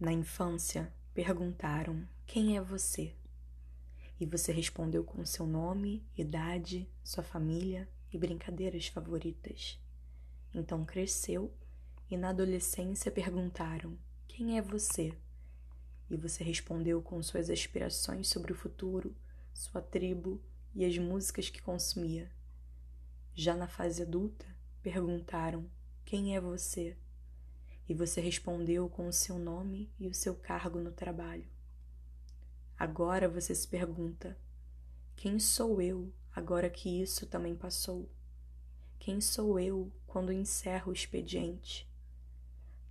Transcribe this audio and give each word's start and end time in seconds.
Na 0.00 0.12
infância, 0.12 0.92
perguntaram: 1.12 2.06
Quem 2.24 2.56
é 2.56 2.62
você? 2.62 3.16
E 4.20 4.24
você 4.24 4.52
respondeu 4.52 5.02
com 5.02 5.24
seu 5.24 5.44
nome, 5.44 6.06
idade, 6.16 6.88
sua 7.02 7.24
família 7.24 7.88
e 8.12 8.16
brincadeiras 8.16 8.86
favoritas. 8.86 9.76
Então 10.54 10.84
cresceu 10.84 11.52
e 12.08 12.16
na 12.16 12.28
adolescência 12.28 13.10
perguntaram: 13.10 13.98
Quem 14.28 14.56
é 14.56 14.62
você? 14.62 15.12
E 16.08 16.16
você 16.16 16.44
respondeu 16.44 17.02
com 17.02 17.20
suas 17.20 17.50
aspirações 17.50 18.28
sobre 18.28 18.52
o 18.52 18.56
futuro, 18.56 19.16
sua 19.52 19.82
tribo 19.82 20.40
e 20.76 20.84
as 20.84 20.96
músicas 20.96 21.50
que 21.50 21.60
consumia. 21.60 22.30
Já 23.34 23.56
na 23.56 23.66
fase 23.66 24.02
adulta, 24.02 24.46
perguntaram: 24.80 25.68
Quem 26.04 26.36
é 26.36 26.40
você? 26.40 26.96
E 27.88 27.94
você 27.94 28.20
respondeu 28.20 28.88
com 28.88 29.08
o 29.08 29.12
seu 29.12 29.38
nome 29.38 29.90
e 29.98 30.06
o 30.06 30.14
seu 30.14 30.34
cargo 30.34 30.78
no 30.78 30.92
trabalho. 30.92 31.48
Agora 32.78 33.28
você 33.28 33.54
se 33.54 33.66
pergunta: 33.66 34.36
Quem 35.16 35.38
sou 35.38 35.80
eu 35.80 36.12
agora 36.34 36.68
que 36.68 37.00
isso 37.00 37.26
também 37.26 37.56
passou? 37.56 38.08
Quem 38.98 39.20
sou 39.20 39.58
eu 39.58 39.90
quando 40.06 40.32
encerro 40.32 40.90
o 40.90 40.94
expediente? 40.94 41.88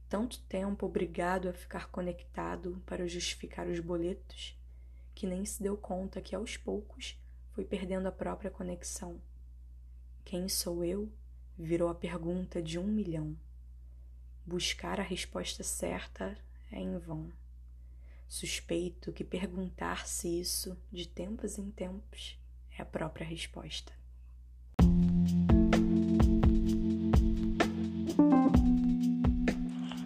tanto 0.09 0.39
tempo 0.43 0.85
obrigado 0.85 1.49
a 1.49 1.53
ficar 1.53 1.89
conectado 1.89 2.81
para 2.85 3.07
justificar 3.07 3.67
os 3.67 3.79
boletos, 3.79 4.57
que 5.13 5.27
nem 5.27 5.43
se 5.43 5.61
deu 5.61 5.75
conta 5.75 6.21
que 6.21 6.35
aos 6.35 6.55
poucos 6.55 7.19
foi 7.51 7.65
perdendo 7.65 8.07
a 8.07 8.11
própria 8.11 8.49
conexão. 8.49 9.19
Quem 10.23 10.47
sou 10.47 10.83
eu? 10.83 11.11
virou 11.59 11.89
a 11.89 11.95
pergunta 11.95 12.61
de 12.61 12.77
um 12.77 12.85
milhão. 12.85 13.35
Buscar 14.47 14.97
a 14.97 15.03
resposta 15.03 15.61
certa 15.61 16.37
é 16.71 16.79
em 16.79 16.97
vão. 16.97 17.29
Suspeito 18.29 19.11
que 19.11 19.21
perguntar-se 19.21 20.39
isso 20.39 20.77
de 20.89 21.05
tempos 21.05 21.57
em 21.57 21.69
tempos 21.69 22.39
é 22.79 22.81
a 22.81 22.85
própria 22.85 23.27
resposta. 23.27 23.91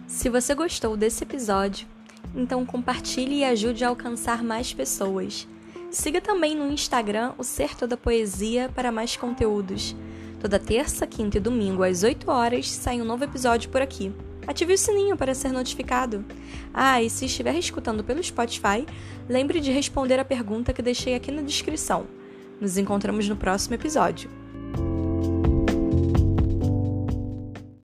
Se 0.08 0.28
você 0.28 0.56
gostou 0.56 0.96
desse 0.96 1.22
episódio, 1.22 1.86
então 2.34 2.66
compartilhe 2.66 3.36
e 3.36 3.44
ajude 3.44 3.84
a 3.84 3.90
alcançar 3.90 4.42
mais 4.42 4.74
pessoas. 4.74 5.46
Siga 5.88 6.20
também 6.20 6.56
no 6.56 6.72
Instagram 6.72 7.32
o 7.38 7.44
Ser 7.44 7.76
Toda 7.76 7.96
Poesia 7.96 8.68
para 8.74 8.90
mais 8.90 9.16
conteúdos. 9.16 9.94
Toda 10.40 10.58
terça, 10.58 11.06
quinta 11.06 11.36
e 11.36 11.40
domingo 11.40 11.84
às 11.84 12.02
8 12.02 12.28
horas 12.28 12.68
sai 12.68 13.00
um 13.00 13.04
novo 13.04 13.22
episódio 13.22 13.70
por 13.70 13.80
aqui. 13.80 14.12
Ative 14.46 14.74
o 14.74 14.78
sininho 14.78 15.16
para 15.16 15.34
ser 15.34 15.52
notificado. 15.52 16.24
Ah, 16.74 17.02
e 17.02 17.08
se 17.08 17.26
estiver 17.26 17.54
escutando 17.54 18.02
pelo 18.02 18.22
Spotify, 18.22 18.84
lembre 19.28 19.60
de 19.60 19.70
responder 19.70 20.18
a 20.18 20.24
pergunta 20.24 20.72
que 20.72 20.82
deixei 20.82 21.14
aqui 21.14 21.30
na 21.30 21.42
descrição. 21.42 22.06
Nos 22.60 22.76
encontramos 22.76 23.28
no 23.28 23.36
próximo 23.36 23.74
episódio. 23.74 24.41